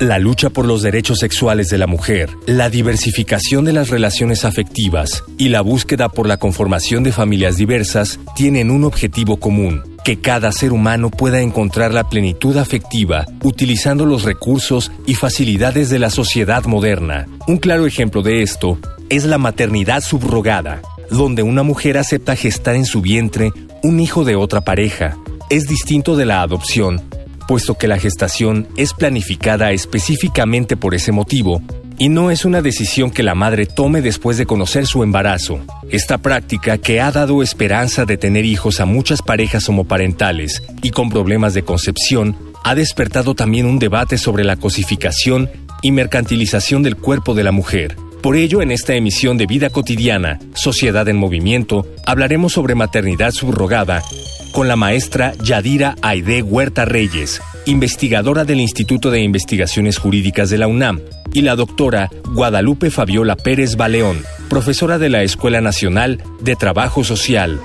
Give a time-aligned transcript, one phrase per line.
[0.00, 5.24] La lucha por los derechos sexuales de la mujer, la diversificación de las relaciones afectivas
[5.38, 10.52] y la búsqueda por la conformación de familias diversas tienen un objetivo común, que cada
[10.52, 16.64] ser humano pueda encontrar la plenitud afectiva utilizando los recursos y facilidades de la sociedad
[16.66, 17.26] moderna.
[17.48, 18.78] Un claro ejemplo de esto
[19.08, 20.80] es la maternidad subrogada,
[21.10, 23.50] donde una mujer acepta gestar en su vientre
[23.82, 25.18] un hijo de otra pareja.
[25.50, 27.02] Es distinto de la adopción,
[27.48, 31.62] puesto que la gestación es planificada específicamente por ese motivo
[31.98, 35.58] y no es una decisión que la madre tome después de conocer su embarazo.
[35.90, 41.08] Esta práctica, que ha dado esperanza de tener hijos a muchas parejas homoparentales y con
[41.08, 45.50] problemas de concepción, ha despertado también un debate sobre la cosificación
[45.82, 47.96] y mercantilización del cuerpo de la mujer.
[48.22, 54.02] Por ello, en esta emisión de Vida Cotidiana, Sociedad en Movimiento, hablaremos sobre maternidad subrogada
[54.52, 60.66] con la maestra Yadira Aide Huerta Reyes, investigadora del Instituto de Investigaciones Jurídicas de la
[60.66, 61.00] UNAM,
[61.32, 67.60] y la doctora Guadalupe Fabiola Pérez Baleón, profesora de la Escuela Nacional de Trabajo Social.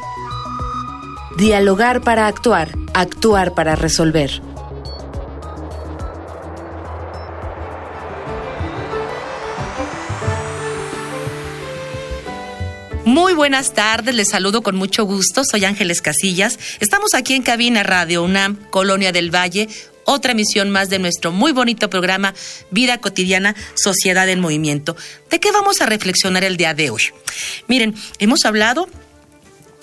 [1.37, 4.41] Dialogar para actuar, actuar para resolver.
[13.13, 16.57] Muy buenas tardes, les saludo con mucho gusto, soy Ángeles Casillas.
[16.79, 19.69] Estamos aquí en Cabina Radio UNAM, Colonia del Valle,
[20.03, 22.33] otra emisión más de nuestro muy bonito programa
[22.71, 24.97] Vida Cotidiana, Sociedad en Movimiento.
[25.29, 27.03] ¿De qué vamos a reflexionar el día de hoy?
[27.67, 28.89] Miren, hemos hablado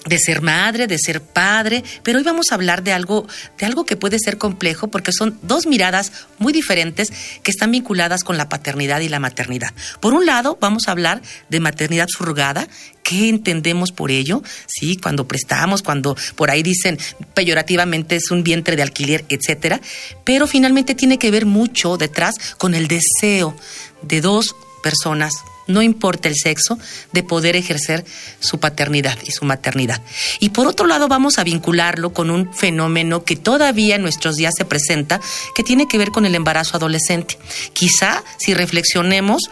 [0.07, 3.27] de ser madre, de ser padre, pero hoy vamos a hablar de algo,
[3.59, 7.13] de algo que puede ser complejo porque son dos miradas muy diferentes
[7.43, 9.73] que están vinculadas con la paternidad y la maternidad.
[10.01, 12.67] Por un lado, vamos a hablar de maternidad surrogada,
[13.03, 14.43] ¿qué entendemos por ello?
[14.67, 16.99] Sí, cuando prestamos, cuando por ahí dicen
[17.35, 19.81] peyorativamente es un vientre de alquiler, etcétera,
[20.25, 23.55] pero finalmente tiene que ver mucho detrás con el deseo
[24.03, 25.35] de dos personas
[25.71, 26.79] no importa el sexo,
[27.13, 28.05] de poder ejercer
[28.41, 30.03] su paternidad y su maternidad.
[30.39, 34.55] Y por otro lado vamos a vincularlo con un fenómeno que todavía en nuestros días
[34.57, 35.21] se presenta,
[35.55, 37.39] que tiene que ver con el embarazo adolescente.
[37.73, 39.51] Quizá si reflexionemos,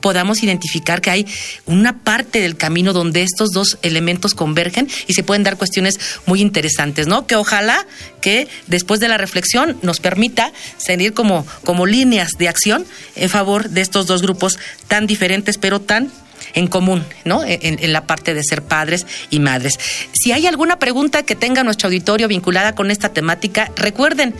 [0.00, 1.26] podamos identificar que hay
[1.66, 6.40] una parte del camino donde estos dos elementos convergen y se pueden dar cuestiones muy
[6.40, 7.26] interesantes, ¿no?
[7.26, 7.86] Que ojalá
[8.20, 13.70] que después de la reflexión nos permita seguir como, como líneas de acción en favor
[13.70, 16.10] de estos dos grupos tan diferentes pero tan
[16.54, 17.44] en común, ¿no?
[17.44, 19.78] En, en, la parte de ser padres y madres.
[20.12, 24.34] Si hay alguna pregunta que tenga nuestro auditorio vinculada con esta temática, recuerden,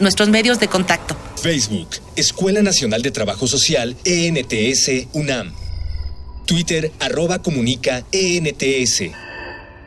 [0.00, 1.16] nuestros medios de contacto.
[1.42, 5.52] Facebook, Escuela Nacional de Trabajo Social, ENTS, UNAM.
[6.46, 9.04] Twitter, arroba comunica, ENTS.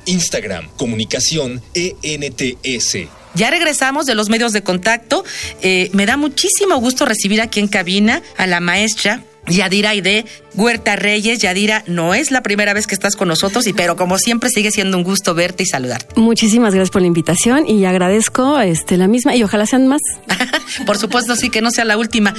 [0.06, 2.98] Instagram, comunicación, ENTS.
[3.36, 5.24] Ya regresamos de los medios de contacto.
[5.62, 10.26] Eh, me da muchísimo gusto recibir aquí en cabina a la maestra Yadira Aide
[10.56, 11.40] Huerta Reyes.
[11.40, 14.72] Yadira, no es la primera vez que estás con nosotros, y pero como siempre sigue
[14.72, 16.20] siendo un gusto verte y saludarte.
[16.20, 20.02] Muchísimas gracias por la invitación y agradezco este, la misma y ojalá sean más.
[20.86, 22.34] por supuesto, sí, que no sea la última,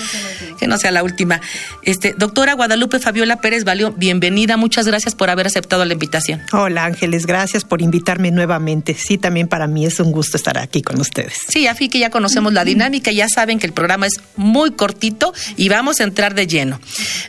[0.59, 1.41] que no sea la última.
[1.83, 6.43] Este, doctora Guadalupe Fabiola Pérez Valió, bienvenida, muchas gracias por haber aceptado la invitación.
[6.53, 8.95] Hola Ángeles, gracias por invitarme nuevamente.
[8.95, 11.39] Sí, también para mí es un gusto estar aquí con ustedes.
[11.49, 14.73] Sí, a fin que ya conocemos la dinámica, ya saben que el programa es muy
[14.73, 16.81] cortito y vamos a entrar de lleno.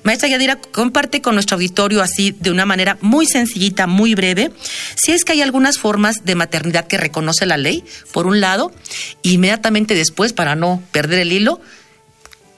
[0.04, 4.52] Maestra Yadira, comparte con nuestro auditorio así de una manera muy sencillita, muy breve,
[4.98, 8.74] si es que hay algunas formas de maternidad que reconoce la ley, por un lado,
[9.22, 11.62] inmediatamente después, para no perder el hilo,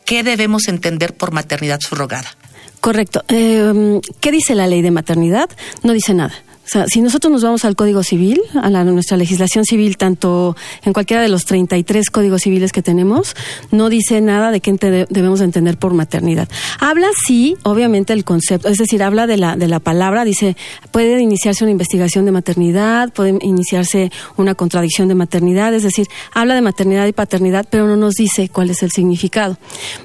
[0.03, 2.36] ¿qué debemos entender por maternidad subrogada?
[2.81, 3.24] Correcto.
[3.27, 5.51] Eh, ¿Qué dice la ley de maternidad?
[5.83, 6.33] No dice nada.
[6.67, 10.57] O sea, si nosotros nos vamos al Código Civil, a la, nuestra legislación civil, tanto
[10.83, 13.37] en cualquiera de los 33 códigos civiles que tenemos,
[13.71, 14.73] no dice nada de qué
[15.09, 16.49] debemos entender por maternidad.
[16.81, 20.57] Habla, sí, obviamente, el concepto, es decir, habla de la, de la palabra, dice,
[20.91, 26.53] puede iniciarse una investigación de maternidad, puede iniciarse una contradicción de maternidad, es decir, habla
[26.53, 29.57] de maternidad y paternidad, pero no nos dice cuál es el significado.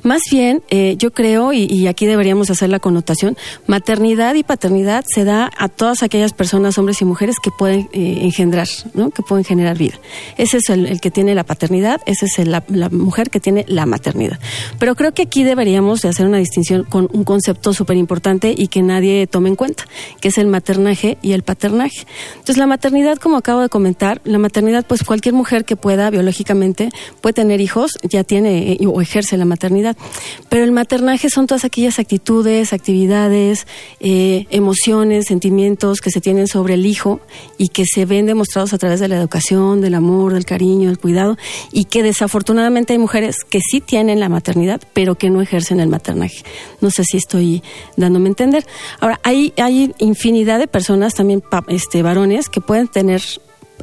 [0.04, 3.36] Más bien, eh, yo creo, y, y aquí deberíamos hacer la connotación,
[3.66, 7.88] maternidad y paternidad se da a todas aquellas personas personas, hombres y mujeres, que pueden
[7.94, 8.68] eh, engendrar,
[9.14, 9.94] que pueden generar vida.
[10.36, 14.38] Ese es el, que tiene la paternidad, esa es la, mujer que tiene la maternidad.
[14.78, 18.68] Pero creo que aquí deberíamos de hacer una distinción con un concepto súper importante y
[18.68, 19.84] que nadie tome en cuenta,
[20.20, 22.04] que es el maternaje y el paternaje.
[22.32, 26.90] Entonces, la maternidad, como acabo de comentar, la maternidad, pues cualquier mujer que pueda biológicamente
[27.22, 29.96] puede tener hijos, ya tiene eh, o ejerce la maternidad.
[30.50, 33.66] Pero el maternaje son todas aquellas actitudes, actividades,
[34.00, 37.20] eh, emociones, sentimientos que se tienen sobre el hijo
[37.58, 40.98] y que se ven demostrados a través de la educación, del amor, del cariño, del
[40.98, 41.36] cuidado
[41.72, 45.88] y que desafortunadamente hay mujeres que sí tienen la maternidad pero que no ejercen el
[45.88, 46.44] maternaje.
[46.80, 47.62] No sé si estoy
[47.96, 48.66] dándome a entender.
[49.00, 53.22] Ahora, hay, hay infinidad de personas, también este, varones, que pueden tener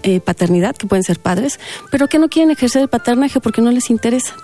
[0.03, 1.59] eh, paternidad, que pueden ser padres,
[1.91, 4.35] pero que no quieren ejercer el paternaje porque no les interesa.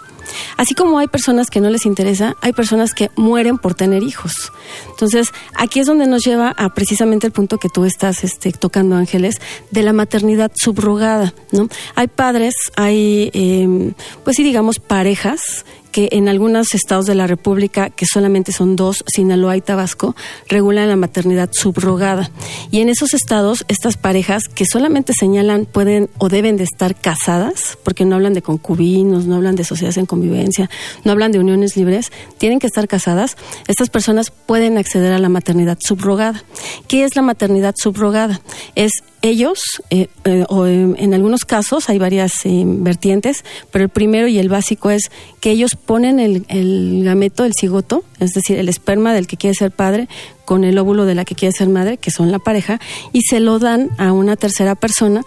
[0.58, 4.52] Así como hay personas que no les interesa, hay personas que mueren por tener hijos.
[4.90, 8.96] Entonces, aquí es donde nos lleva a precisamente el punto que tú estás este, tocando,
[8.96, 9.40] Ángeles,
[9.72, 11.68] de la maternidad subrogada, ¿no?
[11.96, 13.94] Hay padres, hay, em,
[14.24, 19.06] pues sí, digamos, parejas que en algunos estados de la República, que solamente son dos,
[19.08, 20.14] Sinaloa y Tabasco,
[20.50, 22.30] regulan la maternidad subrogada.
[22.70, 27.78] Y en esos estados, estas parejas que solamente señalan pueden o deben de estar casadas,
[27.86, 30.70] porque no hablan de concubinos, no hablan de sociedades en convivencia,
[31.06, 33.38] no hablan de uniones libres, tienen que estar casadas.
[33.70, 36.44] Estas personas pueden acceder a la maternidad subrogada.
[36.90, 38.42] ¿Qué es la maternidad subrogada?
[38.76, 38.92] Es
[39.26, 44.40] ellos, eh, eh, o en, algunos casos hay varias eh, vertientes, pero el primero y
[44.40, 49.14] el básico es que ellos ponen el, el, gameto, el cigoto, es decir, el esperma
[49.14, 50.08] del que quiere ser padre,
[50.46, 52.80] con el óvulo de la que quiere ser madre, que son la pareja,
[53.14, 55.24] y se lo dan a una tercera persona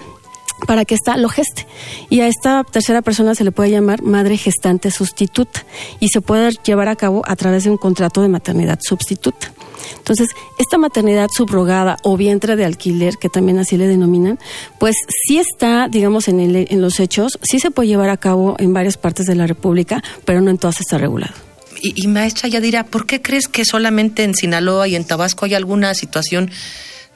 [0.67, 1.67] para que ésta lo geste.
[2.11, 5.65] Y a esta tercera persona se le puede llamar madre gestante sustituta
[6.01, 9.53] y se puede llevar a cabo a través de un contrato de maternidad sustituta.
[9.97, 14.39] Entonces, esta maternidad subrogada o vientre de alquiler, que también así le denominan,
[14.79, 14.97] pues
[15.27, 18.97] sí está, digamos, en, en los hechos, sí se puede llevar a cabo en varias
[18.97, 21.35] partes de la República, pero no en todas está regulado.
[21.81, 25.55] Y, y maestra Yadira, ¿por qué crees que solamente en Sinaloa y en Tabasco hay
[25.55, 26.51] alguna situación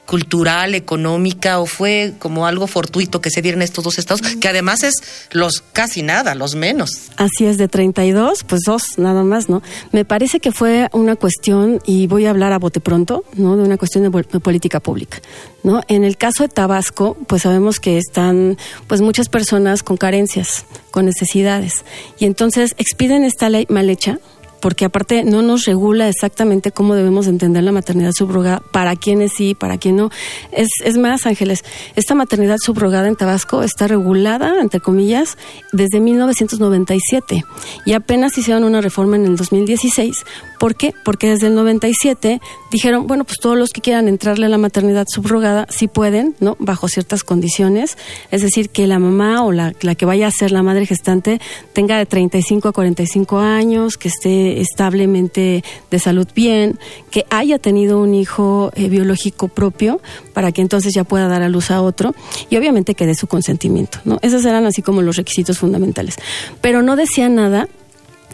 [0.06, 4.82] cultural, económica o fue como algo fortuito que se dieron estos dos estados, que además
[4.82, 4.94] es
[5.30, 7.10] los casi nada, los menos.
[7.16, 9.62] Así es, de 32, pues dos nada más, ¿no?
[9.92, 13.56] Me parece que fue una cuestión, y voy a hablar a bote pronto, ¿no?
[13.56, 15.18] De una cuestión de, política pública,
[15.62, 15.82] ¿no?
[15.88, 18.58] En el caso de Tabasco, pues sabemos que están,
[18.88, 21.84] pues muchas personas con carencias, con necesidades,
[22.18, 24.18] y entonces expiden esta ley mal hecha,
[24.62, 29.56] porque aparte no nos regula exactamente cómo debemos entender la maternidad subrogada, para quiénes sí,
[29.56, 30.10] para quién no.
[30.52, 31.64] Es, es más, Ángeles,
[31.96, 35.36] esta maternidad subrogada en Tabasco está regulada, entre comillas,
[35.72, 37.44] desde 1997
[37.84, 40.24] y apenas hicieron una reforma en el 2016.
[40.60, 40.94] ¿Por qué?
[41.04, 45.06] Porque desde el 97 dijeron, bueno, pues todos los que quieran entrarle a la maternidad
[45.08, 46.56] subrogada sí pueden, ¿no?
[46.60, 47.98] Bajo ciertas condiciones.
[48.30, 51.40] Es decir, que la mamá o la, la que vaya a ser la madre gestante
[51.72, 56.78] tenga de 35 a 45 años, que esté establemente de salud bien,
[57.10, 60.00] que haya tenido un hijo eh, biológico propio
[60.32, 62.14] para que entonces ya pueda dar a luz a otro
[62.50, 63.98] y obviamente que dé su consentimiento.
[64.04, 64.18] ¿no?
[64.22, 66.16] Esos eran así como los requisitos fundamentales.
[66.60, 67.68] Pero no decía nada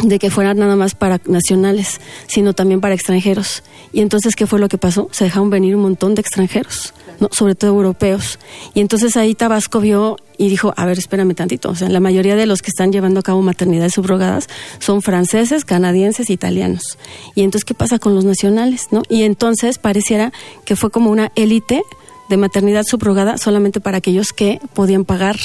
[0.02, 3.62] de que fueran nada más para nacionales, sino también para extranjeros.
[3.92, 5.08] Y entonces, ¿qué fue lo que pasó?
[5.10, 7.28] Se dejaron venir un montón de extranjeros, ¿no?
[7.32, 8.38] sobre todo europeos.
[8.74, 11.70] Y entonces ahí Tabasco vio y dijo, a ver, espérame tantito.
[11.70, 14.48] O sea, la mayoría de los que están llevando a cabo maternidades subrogadas
[14.78, 16.98] son franceses, canadienses, italianos.
[17.34, 18.86] Y entonces, ¿qué pasa con los nacionales?
[18.90, 19.02] ¿no?
[19.08, 20.32] Y entonces pareciera
[20.64, 21.82] que fue como una élite
[22.28, 25.36] de maternidad subrogada solamente para aquellos que podían pagar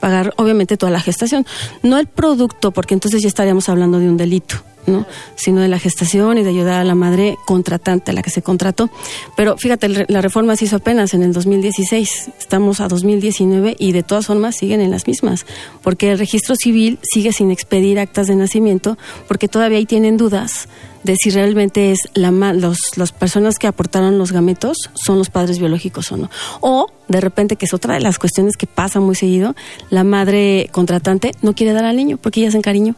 [0.00, 1.46] pagar obviamente toda la gestación,
[1.82, 4.56] no el producto, porque entonces ya estaríamos hablando de un delito.
[4.86, 5.04] ¿no?
[5.34, 8.42] sino de la gestación y de ayudar a la madre contratante, a la que se
[8.42, 8.88] contrató.
[9.36, 14.02] Pero fíjate, la reforma se hizo apenas en el 2016, estamos a 2019 y de
[14.02, 15.44] todas formas siguen en las mismas,
[15.82, 18.96] porque el registro civil sigue sin expedir actas de nacimiento,
[19.28, 20.68] porque todavía ahí tienen dudas
[21.06, 25.58] de si realmente es la los, las personas que aportaron los gametos son los padres
[25.58, 26.30] biológicos o no.
[26.60, 29.54] O de repente, que es otra de las cuestiones que pasa muy seguido,
[29.88, 32.96] la madre contratante no quiere dar al niño porque ella se encariñó.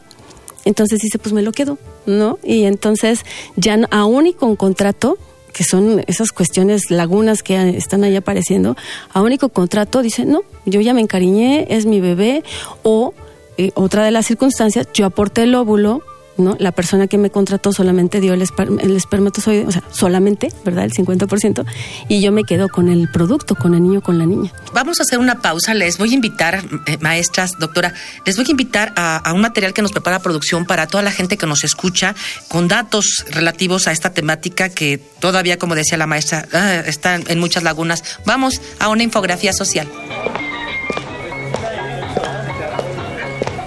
[0.65, 2.39] Entonces dice, pues me lo quedo, ¿no?
[2.43, 3.23] Y entonces
[3.55, 5.19] ya aún y con contrato,
[5.53, 8.75] que son esas cuestiones, lagunas que están ahí apareciendo,
[9.13, 12.43] a único contrato dice, no, yo ya me encariñé, es mi bebé,
[12.81, 13.13] o
[13.57, 16.01] eh, otra de las circunstancias, yo aporté el óvulo,
[16.39, 16.55] ¿no?
[16.59, 20.85] La persona que me contrató solamente dio el, el espermatozoide, o sea, solamente, ¿verdad?
[20.85, 21.65] El 50%,
[22.07, 24.51] y yo me quedo con el producto, con el niño, con la niña.
[24.73, 25.73] Vamos a hacer una pausa.
[25.73, 27.93] Les voy a invitar, eh, maestras, doctora,
[28.25, 31.37] les voy a invitar a, un material que nos prepara producción para toda la gente
[31.37, 32.15] que nos escucha,
[32.47, 37.39] con datos relativos a esta temática que todavía, como decía la maestra, ah, está en
[37.39, 38.03] muchas lagunas.
[38.25, 39.87] Vamos a una infografía social.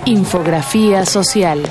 [0.05, 1.62] Infografía social.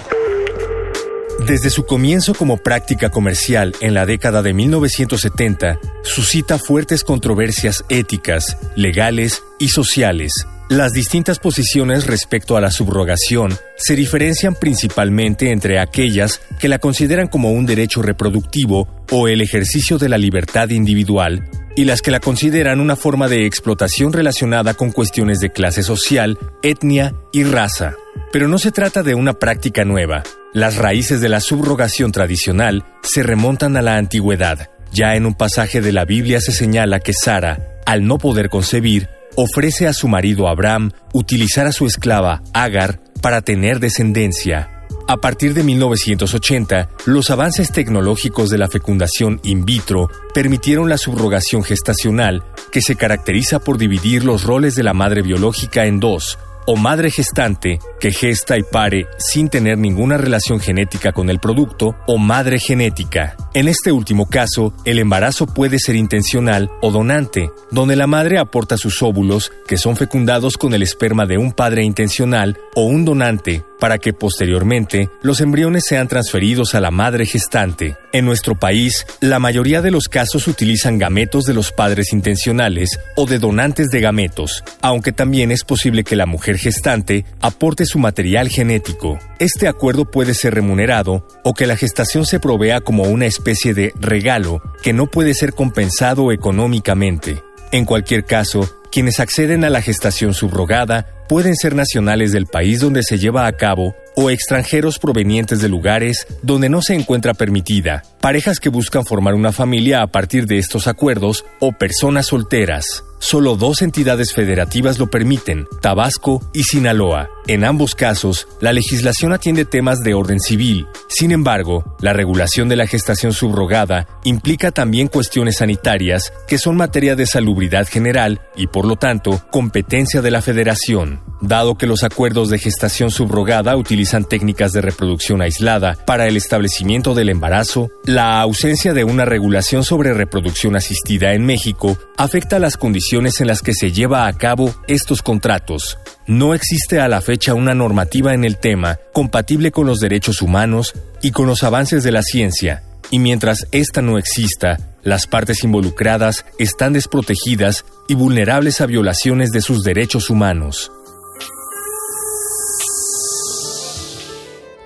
[1.45, 8.57] Desde su comienzo como práctica comercial en la década de 1970, suscita fuertes controversias éticas,
[8.75, 10.31] legales y sociales.
[10.69, 17.27] Las distintas posiciones respecto a la subrogación se diferencian principalmente entre aquellas que la consideran
[17.27, 22.19] como un derecho reproductivo o el ejercicio de la libertad individual y las que la
[22.19, 27.95] consideran una forma de explotación relacionada con cuestiones de clase social, etnia y raza.
[28.31, 30.23] Pero no se trata de una práctica nueva.
[30.53, 34.69] Las raíces de la subrogación tradicional se remontan a la antigüedad.
[34.91, 39.07] Ya en un pasaje de la Biblia se señala que Sara, al no poder concebir,
[39.37, 44.69] ofrece a su marido Abraham utilizar a su esclava Agar para tener descendencia.
[45.07, 51.63] A partir de 1980, los avances tecnológicos de la fecundación in vitro permitieron la subrogación
[51.63, 52.43] gestacional,
[52.73, 57.11] que se caracteriza por dividir los roles de la madre biológica en dos, o madre
[57.11, 62.59] gestante, que gesta y pare sin tener ninguna relación genética con el producto, o madre
[62.59, 63.35] genética.
[63.53, 68.77] En este último caso, el embarazo puede ser intencional o donante, donde la madre aporta
[68.77, 73.63] sus óvulos, que son fecundados con el esperma de un padre intencional o un donante,
[73.79, 77.97] para que posteriormente los embriones sean transferidos a la madre gestante.
[78.13, 83.25] En nuestro país, la mayoría de los casos utilizan gametos de los padres intencionales o
[83.25, 88.49] de donantes de gametos, aunque también es posible que la mujer gestante aporte su material
[88.49, 89.19] genético.
[89.39, 93.93] Este acuerdo puede ser remunerado o que la gestación se provea como una especie de
[93.99, 97.41] regalo que no puede ser compensado económicamente.
[97.71, 103.03] En cualquier caso, quienes acceden a la gestación subrogada pueden ser nacionales del país donde
[103.03, 108.59] se lleva a cabo o extranjeros provenientes de lugares donde no se encuentra permitida, parejas
[108.59, 113.05] que buscan formar una familia a partir de estos acuerdos o personas solteras.
[113.21, 117.29] Solo dos entidades federativas lo permiten, Tabasco y Sinaloa.
[117.47, 120.87] En ambos casos, la legislación atiende temas de orden civil.
[121.07, 127.15] Sin embargo, la regulación de la gestación subrogada implica también cuestiones sanitarias que son materia
[127.15, 131.21] de salubridad general y, por lo tanto, competencia de la federación.
[131.41, 137.13] Dado que los acuerdos de gestación subrogada utilizan técnicas de reproducción aislada para el establecimiento
[137.15, 143.10] del embarazo, la ausencia de una regulación sobre reproducción asistida en México afecta las condiciones
[143.13, 145.97] en las que se lleva a cabo estos contratos.
[146.27, 150.93] No existe a la fecha una normativa en el tema compatible con los derechos humanos
[151.21, 156.45] y con los avances de la ciencia, y mientras esta no exista, las partes involucradas
[156.57, 160.89] están desprotegidas y vulnerables a violaciones de sus derechos humanos.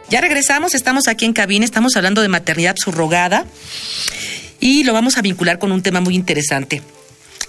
[0.10, 3.46] Ya regresamos, estamos aquí en cabina, estamos hablando de maternidad subrogada
[4.60, 6.82] y lo vamos a vincular con un tema muy interesante.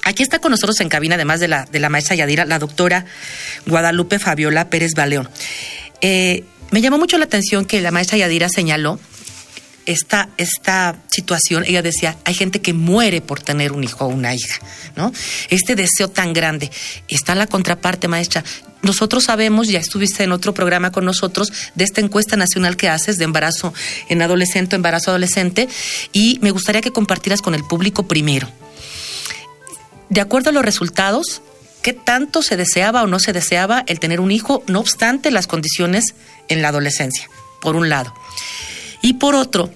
[0.07, 3.07] Aquí está con nosotros en cabina, además de la, de la maestra Yadira, la doctora
[3.67, 5.29] Guadalupe Fabiola Pérez Baleón.
[6.01, 9.01] Eh, me llamó mucho la atención que la maestra Yadira señaló
[9.85, 14.33] esta, esta situación, ella decía, hay gente que muere por tener un hijo o una
[14.33, 14.61] hija,
[14.95, 15.13] ¿no?
[15.51, 16.71] Este deseo tan grande.
[17.09, 18.45] Está la contraparte, maestra.
[18.83, 23.17] Nosotros sabemos, ya estuviste en otro programa con nosotros, de esta encuesta nacional que haces
[23.17, 23.75] de embarazo
[24.09, 25.69] en adolescente, embarazo adolescente,
[26.13, 28.49] y me gustaría que compartieras con el público primero
[30.09, 31.43] de acuerdo a los resultados,
[31.83, 35.47] qué tanto se deseaba o no se deseaba el tener un hijo, no obstante las
[35.47, 36.15] condiciones
[36.49, 37.29] en la adolescencia,
[37.61, 38.13] por un lado.
[39.03, 39.71] Y por otro,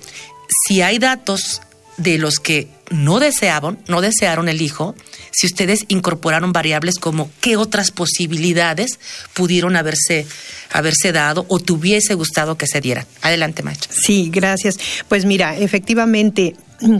[0.67, 1.61] si hay datos
[1.97, 4.95] de los que no deseaban, no desearon el hijo,
[5.31, 8.99] si ustedes incorporaron variables como qué otras posibilidades
[9.33, 10.27] pudieron haberse,
[10.73, 13.07] haberse dado o te hubiese gustado que se dieran.
[13.23, 13.93] Adelante, maestra.
[13.93, 14.79] Sí, gracias.
[15.09, 16.57] Pues mira, efectivamente,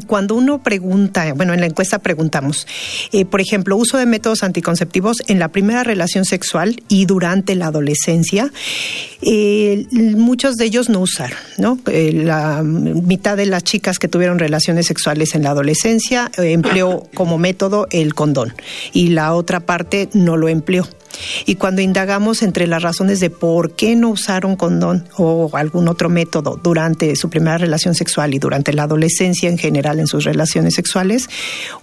[0.07, 2.67] cuando uno pregunta, bueno, en la encuesta preguntamos,
[3.13, 7.67] eh, por ejemplo, uso de métodos anticonceptivos en la primera relación sexual y durante la
[7.67, 8.53] adolescencia,
[9.23, 11.79] eh, muchos de ellos no usaron, ¿no?
[11.87, 17.39] Eh, la mitad de las chicas que tuvieron relaciones sexuales en la adolescencia empleó como
[17.39, 18.55] método el condón
[18.93, 20.87] y la otra parte no lo empleó.
[21.47, 26.09] Y cuando indagamos entre las razones de por qué no usaron condón o algún otro
[26.09, 30.75] método durante su primera relación sexual y durante la adolescencia en general en sus relaciones
[30.75, 31.29] sexuales,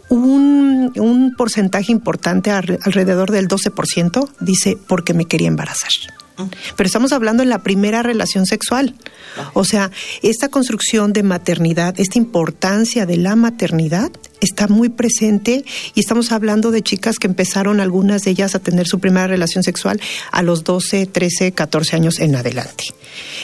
[0.10, 5.92] un, un porcentaje importante, alrededor del 12%, dice porque me quería embarazar.
[6.76, 8.94] Pero estamos hablando en la primera relación sexual.
[9.54, 9.92] O sea,
[10.22, 15.66] esta construcción de maternidad, esta importancia de la maternidad está muy presente
[15.96, 19.64] y estamos hablando de chicas que empezaron algunas de ellas a tener su primera relación
[19.64, 20.00] sexual
[20.32, 22.86] a los 12, 13, 14 años en adelante.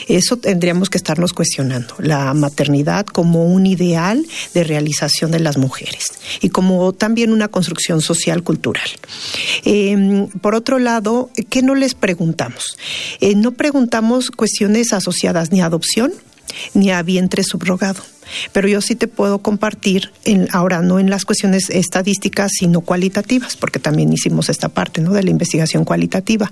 [0.08, 6.12] Eso tendríamos que estarnos cuestionando, la maternidad como un ideal de realización de las mujeres
[6.40, 8.88] y como también una construcción social cultural.
[9.64, 12.76] Em, por otro lado, ¿qué no les preguntamos?
[13.20, 16.12] Eh, no preguntamos cuestiones asociadas ni a adopción
[16.74, 18.02] ni a vientre subrogado.
[18.52, 20.10] Pero yo sí te puedo compartir,
[20.52, 25.12] ahora no en las cuestiones estadísticas, sino cualitativas, porque también hicimos esta parte ¿no?
[25.12, 26.50] de la investigación cualitativa.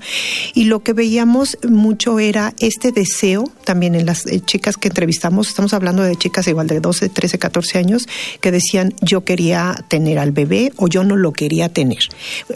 [0.55, 5.49] Y lo que veíamos mucho era este deseo, también en las eh, chicas que entrevistamos,
[5.49, 8.09] estamos hablando de chicas igual de 12, 13, 14 años,
[8.41, 12.01] que decían yo quería tener al bebé o yo no lo quería tener.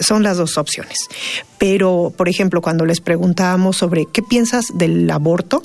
[0.00, 0.98] Son las dos opciones.
[1.58, 5.62] Pero, por ejemplo, cuando les preguntábamos sobre qué piensas del aborto,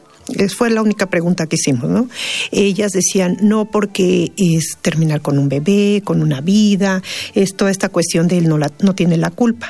[0.55, 2.09] fue la única pregunta que hicimos, ¿no?
[2.51, 7.01] Ellas decían, no porque es terminar con un bebé, con una vida,
[7.33, 9.69] es toda esta cuestión de él no, la, no tiene la culpa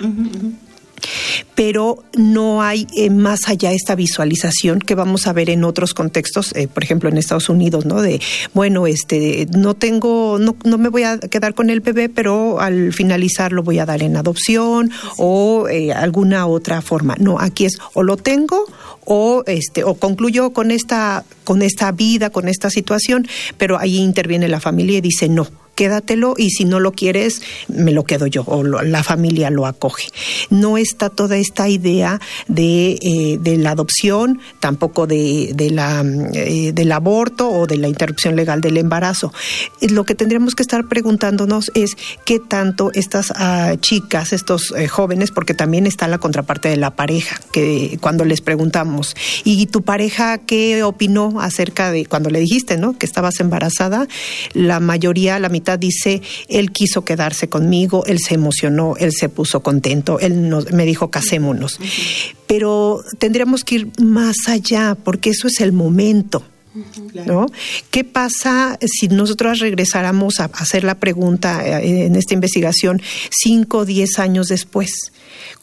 [1.56, 6.54] pero no hay eh, más allá esta visualización que vamos a ver en otros contextos,
[6.56, 8.02] eh, por ejemplo en Estados Unidos, ¿no?
[8.02, 8.22] De,
[8.54, 12.94] bueno, este, no tengo, no, no me voy a quedar con el bebé, pero al
[12.94, 17.16] finalizar lo voy a dar en adopción o eh, alguna otra forma.
[17.20, 18.66] No, aquí es o lo tengo
[19.06, 23.28] o este o concluyo con esta con esta vida, con esta situación,
[23.58, 25.48] pero ahí interviene la familia y dice no
[25.82, 30.10] quédatelo y si no lo quieres, me lo quedo yo o la familia lo acoge.
[30.52, 36.72] No está toda esta idea de, eh, de la adopción, tampoco de, de la, eh,
[36.72, 39.34] del aborto o de la interrupción legal del embarazo.
[39.82, 45.32] Lo que tendríamos que estar preguntándonos es qué tanto estas ah, chicas, estos eh, jóvenes,
[45.32, 50.38] porque también está la contraparte de la pareja, que cuando les preguntamos, ¿y tu pareja
[50.38, 52.96] qué opinó acerca de cuando le dijiste, ¿no?
[53.00, 54.08] Que estabas embarazada,
[54.54, 59.62] la mayoría, la mitad dice, él quiso quedarse conmigo, él se emocionó, él se puso
[59.62, 61.80] contento, él nos, me dijo casémonos.
[62.48, 66.44] Pero tendríamos que ir más allá, porque eso es el momento.
[67.26, 67.48] ¿No?
[67.90, 73.86] ¿Qué pasa si nosotros regresáramos a hacer la pregunta eh, en esta investigación cinco o
[73.86, 75.12] diez años después?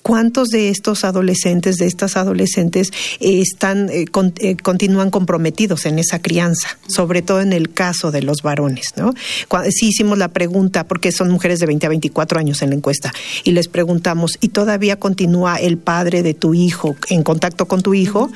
[0.02, 4.06] ¿Cuántos de estos adolescentes, de estas adolescentes, eh, están, eh,
[4.38, 6.78] eh, continúan comprometidos en esa crianza?
[6.88, 9.12] Sobre todo en el caso de los varones, ¿no?
[9.70, 13.12] sí hicimos la pregunta, porque son mujeres de 20 a 24 años en la encuesta,
[13.44, 17.94] y les preguntamos, ¿y todavía continúa el padre de tu hijo en contacto con tu
[17.94, 18.30] hijo?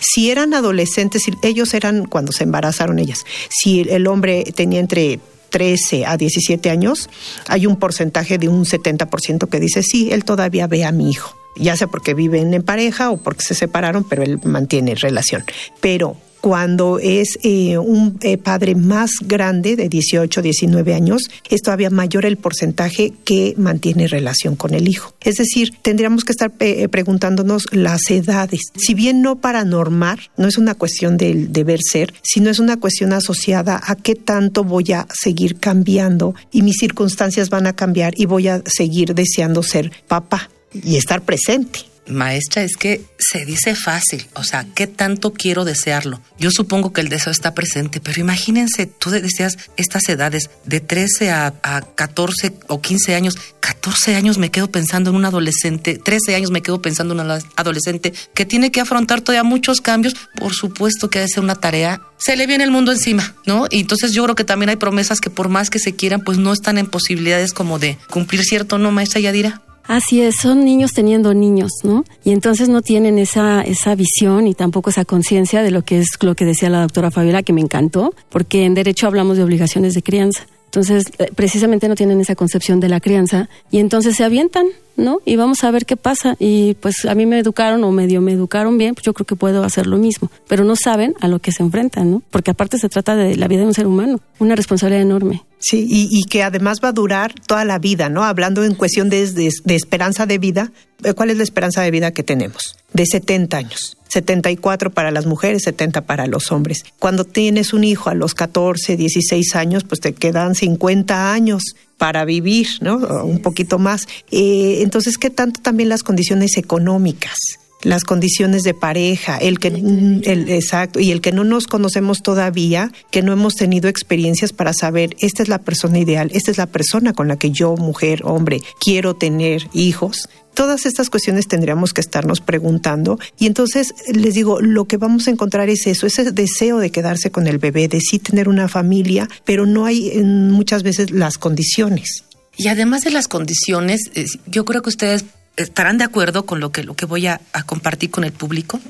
[0.00, 5.20] Si eran adolescentes, ellos eran cuando se embarazaron ellas, si el hombre tenía entre
[5.52, 7.08] 13 a 17 años,
[7.46, 11.36] hay un porcentaje de un 70% que dice, sí, él todavía ve a mi hijo,
[11.54, 15.44] ya sea porque viven en pareja o porque se separaron, pero él mantiene relación.
[15.80, 21.88] Pero cuando es eh, un eh, padre más grande, de 18, 19 años, es todavía
[21.88, 25.14] mayor el porcentaje que mantiene relación con el hijo.
[25.20, 28.60] Es decir, tendríamos que estar eh, preguntándonos las edades.
[28.74, 32.76] Si bien no para normar, no es una cuestión del deber ser, sino es una
[32.76, 38.14] cuestión asociada a qué tanto voy a seguir cambiando y mis circunstancias van a cambiar
[38.16, 41.91] y voy a seguir deseando ser papá y estar presente.
[42.06, 46.20] Maestra, es que se dice fácil, o sea, ¿qué tanto quiero desearlo?
[46.38, 51.30] Yo supongo que el deseo está presente, pero imagínense, tú deseas estas edades de 13
[51.30, 51.52] a,
[51.94, 56.62] 14 o 15 años, 14 años me quedo pensando en un adolescente, 13 años me
[56.62, 61.20] quedo pensando en un adolescente que tiene que afrontar todavía muchos cambios, por supuesto que
[61.20, 63.66] ha de ser una tarea, se le viene el mundo encima, ¿no?
[63.70, 66.38] Y entonces yo creo que también hay promesas que por más que se quieran, pues
[66.38, 69.62] no están en posibilidades como de cumplir cierto, ¿no, maestra Yadira?
[69.86, 72.04] Así es, son niños teniendo niños, ¿no?
[72.24, 76.08] Y entonces no tienen esa, esa visión y tampoco esa conciencia de lo que es
[76.20, 79.94] lo que decía la doctora Fabiola, que me encantó, porque en derecho hablamos de obligaciones
[79.94, 80.46] de crianza.
[80.66, 85.20] Entonces, eh, precisamente no tienen esa concepción de la crianza y entonces se avientan, ¿no?
[85.24, 86.36] Y vamos a ver qué pasa.
[86.38, 89.36] Y pues a mí me educaron o medio me educaron bien, pues yo creo que
[89.36, 90.30] puedo hacer lo mismo.
[90.48, 92.22] Pero no saben a lo que se enfrentan, ¿no?
[92.30, 95.42] Porque aparte se trata de la vida de un ser humano, una responsabilidad enorme.
[95.58, 98.24] Sí, y, que además va a durar toda la vida, ¿no?
[98.24, 100.72] Hablando en cuestión de, de, esperanza de vida,
[101.04, 102.76] eh, ¿cuál es la esperanza de vida que tenemos?
[102.92, 103.96] De 70 años.
[104.08, 106.84] 74 para las mujeres, 70 para los hombres.
[106.98, 111.62] Cuando tienes un hijo a los 14, 16 años, pues te quedan 50 años
[112.02, 112.96] para vivir, ¿no?
[112.96, 114.08] Un poquito más.
[114.32, 117.38] Eh, entonces, ¿qué tanto también las condiciones económicas?
[117.84, 122.92] las condiciones de pareja, el que el, exacto y el que no nos conocemos todavía,
[123.10, 126.66] que no hemos tenido experiencias para saber esta es la persona ideal, esta es la
[126.66, 132.00] persona con la que yo, mujer, hombre, quiero tener hijos todas estas cuestiones tendríamos que
[132.00, 136.78] estarnos preguntando y entonces les digo, lo que vamos a encontrar es eso, ese deseo
[136.78, 141.10] de quedarse con el bebé, de sí tener una familia, pero no hay muchas veces
[141.10, 142.24] las condiciones.
[142.56, 144.10] Y además de las condiciones,
[144.46, 145.24] yo creo que ustedes
[145.56, 148.80] estarán de acuerdo con lo que, lo que voy a, a compartir con el público.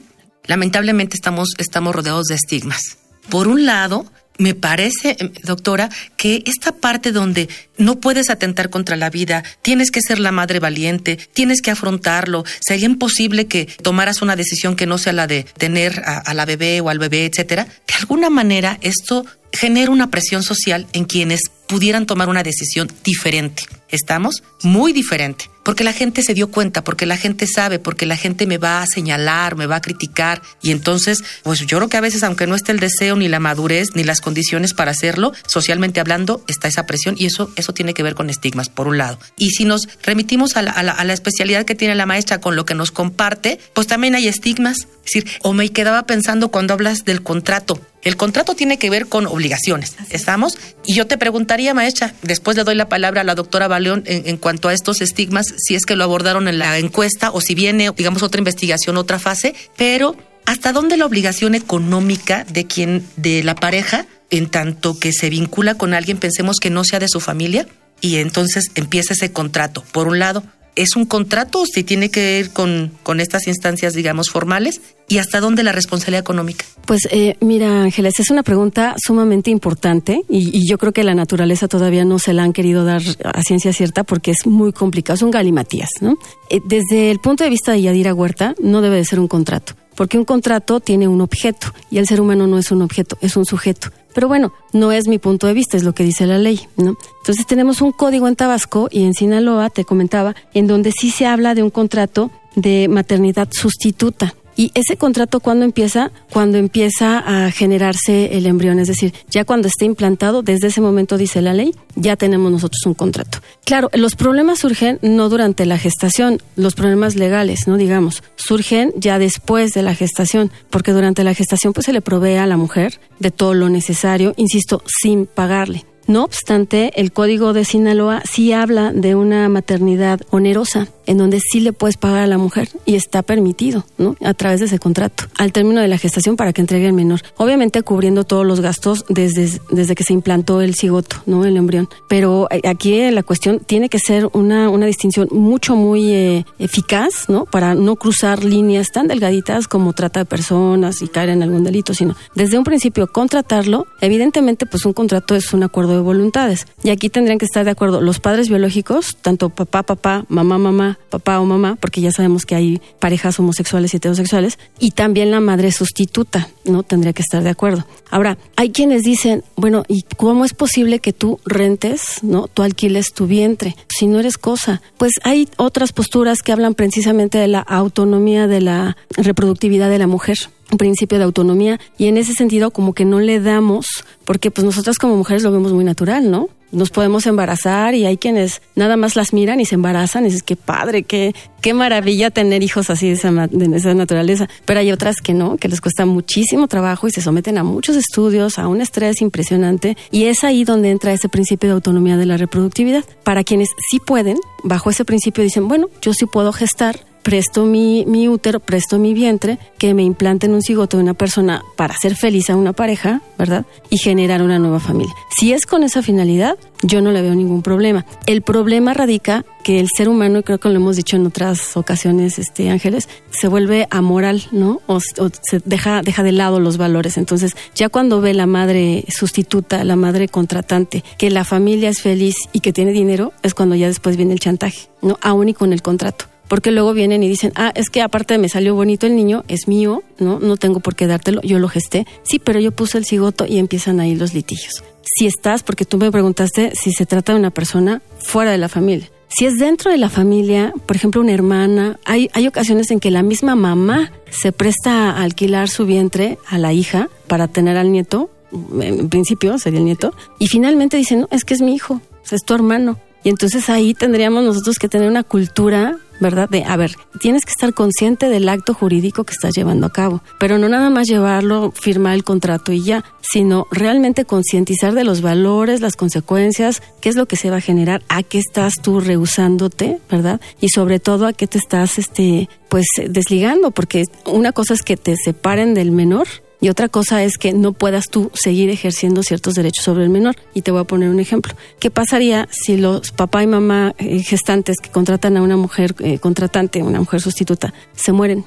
[0.46, 2.98] Lamentablemente estamos, estamos rodeados de estigmas.
[3.29, 4.07] Por un lado,
[4.38, 9.90] me parece, em, doctora, que esta parte donde no puedes atentar contra la vida, tienes
[9.90, 14.86] que ser la madre valiente, tienes que afrontarlo, sería imposible que tomaras una decisión que
[14.86, 17.64] no sea la de tener a, la bebé o al bebé, etcétera.
[17.64, 23.64] De alguna manera, esto genera una presión social en quienes pudieran tomar una decisión diferente.
[23.88, 24.42] ¿Estamos?
[24.62, 25.51] Muy diferente.
[25.64, 28.83] Porque la gente se dio cuenta, porque la gente sabe, porque la gente me va
[28.83, 30.42] a señalar, me va a criticar.
[30.61, 33.40] Y entonces, pues yo creo que a veces, aunque no esté el deseo, ni la
[33.40, 37.94] madurez, ni las condiciones para hacerlo, socialmente hablando, está esa presión y eso, eso tiene
[37.94, 39.18] que ver con estigmas, por un lado.
[39.37, 42.40] Y si nos remitimos a la, a la, a la especialidad que tiene la maestra
[42.40, 44.79] con lo que nos comparte, pues también hay estigmas.
[45.05, 47.81] Es decir, o me quedaba pensando cuando hablas del contrato.
[48.02, 50.58] El contrato tiene que ver con obligaciones, ¿estamos?
[50.84, 54.26] Y yo te preguntaría, maestra, después le doy la palabra a la doctora Baleón en,
[54.26, 57.54] en, cuanto a estos estigmas, si es que lo abordaron en la encuesta o si
[57.54, 63.44] viene, digamos, otra investigación, otra fase, pero ¿hasta dónde la obligación económica de quien, de
[63.44, 67.20] la pareja, en tanto que se vincula con alguien, pensemos que no sea de su
[67.20, 67.68] familia?
[68.00, 70.42] Y entonces empieza ese contrato, por un lado,
[70.74, 74.80] ¿Es un contrato si tiene que ver con, con estas instancias, digamos, formales?
[75.06, 76.64] ¿Y hasta dónde la responsabilidad económica?
[76.87, 81.68] Pues eh, mira, Ángeles, es una pregunta sumamente importante y, yo creo que la naturaleza
[81.68, 85.22] todavía no se la han querido dar a ciencia cierta porque es muy complicado, es
[85.22, 86.16] un galimatías, ¿no?
[86.48, 89.74] Eh, desde el punto de vista de Yadira Huerta, no debe de ser un contrato,
[89.94, 93.37] porque un contrato tiene un objeto y el ser humano no es un objeto, es
[93.37, 93.88] un sujeto.
[94.14, 96.96] Pero bueno, no es mi punto de vista, es lo que dice la ley, ¿no?
[97.20, 101.26] Entonces tenemos un código en Tabasco y en Sinaloa, te comentaba, en donde sí se
[101.26, 104.35] habla de un contrato de maternidad sustituta.
[104.56, 106.10] ¿Y ese contrato cuándo empieza?
[106.30, 111.16] Cuando empieza a generarse el embrión, es decir, ya cuando esté implantado, desde ese momento
[111.16, 113.38] dice la ley, ya tenemos nosotros un contrato.
[113.64, 119.18] Claro, los problemas surgen no durante la gestación, los problemas legales, no digamos, surgen ya
[119.18, 123.00] después de la gestación, porque durante la gestación pues se le provee a la mujer
[123.18, 125.84] de todo lo necesario, insisto, sin pagarle.
[126.06, 131.60] No obstante, el Código de Sinaloa sí habla de una maternidad onerosa, en donde sí
[131.60, 134.16] le puedes pagar a la mujer y está permitido, ¿no?
[134.22, 137.20] A través de ese contrato, al término de la gestación para que entregue el menor.
[137.36, 141.44] Obviamente cubriendo todos los gastos desde, desde que se implantó el cigoto, ¿no?
[141.44, 141.88] El embrión.
[142.08, 147.44] Pero aquí la cuestión tiene que ser una, una distinción mucho, muy eh, eficaz, ¿no?
[147.44, 151.94] Para no cruzar líneas tan delgaditas como trata de personas y caer en algún delito,
[151.94, 153.86] sino desde un principio contratarlo.
[154.00, 156.66] Evidentemente, pues un contrato es un acuerdo de voluntades.
[156.83, 160.98] Y aquí tendrían que estar de acuerdo los padres biológicos, tanto papá, papá, mamá, mamá,
[161.11, 165.40] papá o mamá, porque ya sabemos que hay parejas homosexuales y heterosexuales, y también la
[165.40, 166.83] madre sustituta, ¿no?
[166.83, 167.87] Tendría que estar de acuerdo.
[168.11, 172.48] Ahora, hay quienes dicen, bueno, ¿y cómo es posible que tú rentes, ¿no?
[172.48, 174.83] Tú alquiles tu vientre, si no eres cosa?
[174.98, 180.07] Pues hay otras posturas que hablan precisamente de la autonomía de la reproductividad de la
[180.07, 180.38] mujer
[180.78, 183.87] principio de autonomía y en ese sentido como que no le damos,
[184.24, 186.48] porque pues nosotras como mujeres lo vemos muy natural, ¿no?
[186.72, 190.42] Nos podemos embarazar y hay quienes nada más las miran y se embarazan y dices,
[190.42, 194.48] qué padre, qué, qué maravilla tener hijos así de esa, de esa naturaleza.
[194.64, 197.94] Pero hay otras que no, que les cuesta muchísimo trabajo y se someten a muchos
[197.94, 199.98] estudios, a un estrés impresionante.
[200.11, 203.04] Y es ahí donde entra ese principio de autonomía de la reproductividad.
[203.22, 208.04] Para quienes sí pueden, bajo ese principio dicen, bueno, yo sí puedo gestar, presto mi,
[208.06, 212.16] mi útero, presto mi vientre, que me implanten un cigoto de una persona para hacer
[212.16, 213.64] feliz a una pareja, ¿verdad?
[213.90, 215.14] Y generar una nueva familia.
[215.38, 218.04] Si es con esa finalidad, yo no le veo ningún problema.
[218.26, 221.76] El problema radica que el ser humano, y creo que lo hemos dicho en otras
[221.76, 224.80] ocasiones, este Ángeles, se vuelve amoral, ¿no?
[224.87, 227.16] O, o, se deja, deja de lado los valores.
[227.16, 232.35] Entonces, ya cuando ve la madre sustituta, la madre contratante, que la familia es feliz
[232.52, 235.18] y que tiene dinero, es cuando ya después viene el chantaje, ¿no?
[235.22, 238.48] Aún y con el contrato porque luego vienen y dicen, ah, es que aparte me
[238.48, 240.38] salió bonito el niño, es mío, ¿no?
[240.38, 242.07] No tengo por qué dártelo, yo lo gesté.
[242.22, 244.85] Sí, pero yo puse el cigoto y empiezan ahí los litigios.
[245.02, 248.68] Si estás, porque tú me preguntaste si se trata de una persona fuera de la
[248.68, 249.09] familia.
[249.28, 253.11] Si es dentro de la familia, por ejemplo, una hermana, hay, hay ocasiones en que
[253.11, 257.90] la misma mamá se presta a alquilar su vientre a la hija para tener al
[257.90, 258.31] nieto,
[258.78, 262.44] en principio sería el nieto, y finalmente dicen, no, es que es mi hijo, es
[262.44, 262.98] tu hermano.
[263.24, 266.48] Y entonces ahí tendríamos nosotros que tener una cultura ¿verdad?
[266.48, 270.22] De, a ver, tienes que estar consciente del acto jurídico que estás llevando a cabo,
[270.38, 275.20] pero no nada más llevarlo, firmar el contrato y ya, sino realmente concientizar de los
[275.20, 279.00] valores, las consecuencias, qué es lo que se va a generar, a qué estás tú
[279.00, 280.40] rehusándote, ¿verdad?
[280.61, 284.96] Y sobre todo a qué te estás, este, pues desligando, porque una cosa es que
[284.96, 286.28] te separen del menor
[286.62, 290.37] y otra cosa es que no puedas tú seguir ejerciendo ciertos derechos sobre el menor.
[290.55, 291.55] Y te voy a poner un ejemplo.
[291.81, 296.20] ¿Qué pasaría si los papá y mamá eh, gestantes que contratan a una mujer eh,
[296.20, 298.44] contratante, una mujer sustituta, se mueren?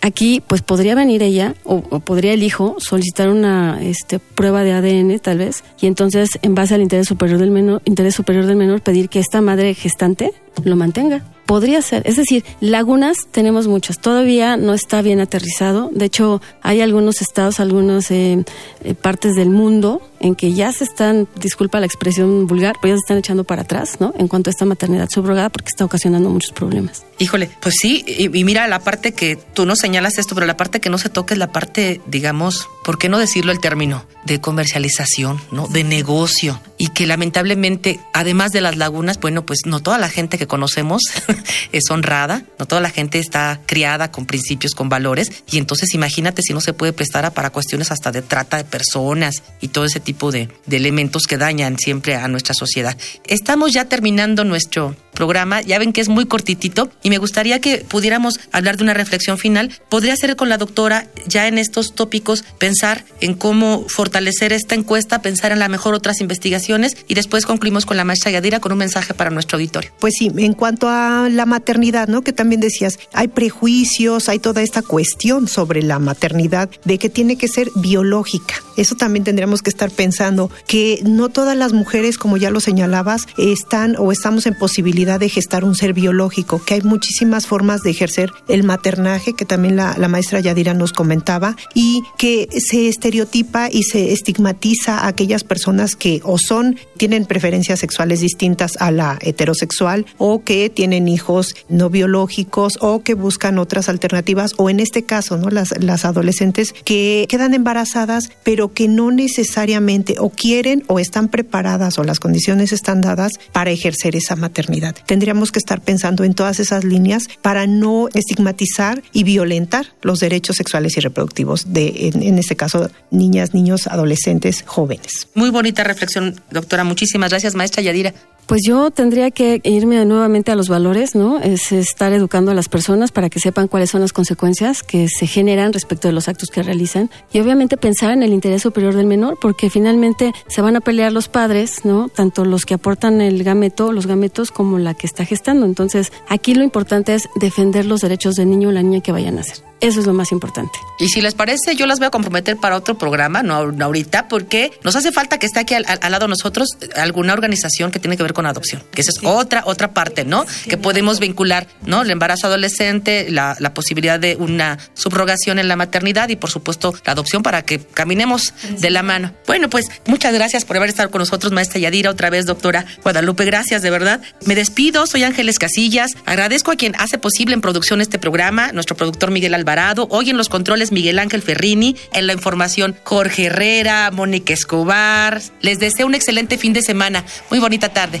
[0.00, 5.18] aquí pues podría venir ella o, podría el hijo solicitar una este, prueba de ADN
[5.18, 8.80] tal vez y entonces en base al interés superior del menor, interés superior del menor
[8.80, 10.32] pedir que esta madre gestante
[10.64, 11.35] lo mantenga.
[11.46, 12.02] Podría ser.
[12.06, 14.00] Es decir, lagunas tenemos muchas.
[14.00, 15.90] Todavía no está bien aterrizado.
[15.92, 18.44] De hecho, hay algunos estados, algunas eh,
[18.82, 22.96] eh, partes del mundo en que ya se están, disculpa la expresión vulgar, pero ya
[22.96, 24.14] se están echando para atrás, ¿no?
[24.18, 27.04] En cuanto a esta maternidad subrogada, porque está ocasionando muchos problemas.
[27.18, 30.80] Híjole, pues sí, y, mira la parte que tú no señalas esto, pero la parte
[30.80, 34.04] que no se toca es la parte, digamos, ¿por qué no decirlo el término?
[34.24, 35.68] De comercialización, ¿no?
[35.68, 36.60] De negocio.
[36.78, 41.02] Y que lamentablemente, además de las lagunas, bueno, pues no toda la gente que conocemos
[41.72, 46.42] es honrada, no toda la gente está criada con principios, con valores, y entonces imagínate
[46.42, 50.00] si no se puede prestar para cuestiones hasta de trata de personas y todo ese
[50.00, 52.96] tipo de, de elementos que dañan siempre a nuestra sociedad.
[53.24, 57.78] Estamos ya terminando nuestro programa, ya ven que es muy cortitito y me gustaría que
[57.78, 59.72] pudiéramos hablar de una reflexión final.
[59.88, 65.22] Podría ser con la doctora ya en estos tópicos pensar en cómo fortalecer esta encuesta,
[65.22, 68.78] pensar en la mejor otras investigaciones y después concluimos con la maestra Yadira con un
[68.78, 69.90] mensaje para nuestro auditorio.
[69.98, 72.22] Pues sí, en cuanto a la maternidad, ¿no?
[72.22, 77.36] Que también decías, hay prejuicios, hay toda esta cuestión sobre la maternidad de que tiene
[77.36, 78.54] que ser biológica.
[78.76, 83.26] Eso también tendríamos que estar pensando que no todas las mujeres, como ya lo señalabas,
[83.38, 87.90] están o estamos en posibilidad de gestar un ser biológico, que hay muchísimas formas de
[87.90, 93.82] ejercer el maternaje, que también la, maestra Yadira nos comentaba, y que se estereotipa y
[93.82, 100.06] se estigmatiza a aquellas personas que o son, tienen preferencias sexuales distintas a la heterosexual,
[100.18, 105.38] o que tienen hijos no biológicos, o que buscan otras alternativas, o en este caso,
[105.38, 105.48] ¿no?
[105.48, 111.98] Las, las adolescentes que quedan embarazadas, pero que no necesariamente o quieren o están preparadas
[111.98, 114.94] o las condiciones están dadas para ejercer esa maternidad.
[115.06, 120.56] Tendríamos que estar pensando en todas esas líneas para no estigmatizar y violentar los derechos
[120.56, 125.28] sexuales y reproductivos de, en, en este caso, niñas, niños, adolescentes, jóvenes.
[125.34, 126.84] Muy bonita reflexión, doctora.
[126.84, 128.12] Muchísimas gracias, maestra Yadira.
[128.46, 131.40] Pues yo tendría que irme nuevamente a los valores, ¿no?
[131.40, 135.26] Es estar educando a las personas para que sepan cuáles son las consecuencias que se
[135.26, 139.06] generan respecto de los actos que realizan y obviamente pensar en el interés superior del
[139.06, 142.08] menor porque finalmente se van a pelear los padres, ¿no?
[142.08, 145.66] Tanto los que aportan el gameto, los gametos como la que está gestando.
[145.66, 149.34] Entonces, aquí lo importante es defender los derechos del niño o la niña que vayan
[149.34, 149.64] a nacer.
[149.80, 150.78] Eso es lo más importante.
[150.98, 154.72] Y si les parece, yo las voy a comprometer para otro programa, no, ahorita, porque
[154.82, 158.22] nos hace falta que esté aquí al, lado de nosotros alguna organización que tiene que
[158.22, 160.44] ver con adopción, que esa es otra otra parte, ¿no?
[160.68, 162.02] que podemos vincular, ¿no?
[162.02, 166.94] El embarazo adolescente, la, la, posibilidad de una subrogación en la maternidad y, por supuesto,
[167.06, 169.32] la adopción para que caminemos de la mano.
[169.46, 173.46] Bueno, pues muchas gracias por haber estado con nosotros, maestra Yadira, otra vez, doctora Guadalupe,
[173.46, 174.20] gracias, de verdad.
[174.44, 178.96] Me despido, soy Ángeles Casillas, agradezco a quien hace posible en producción este programa, nuestro
[178.96, 184.10] productor Miguel Alvarado Hoy en los controles Miguel Ángel Ferrini, en la información Jorge Herrera,
[184.10, 185.40] Mónica Escobar.
[185.62, 187.24] Les deseo un excelente fin de semana.
[187.50, 188.20] Muy bonita tarde.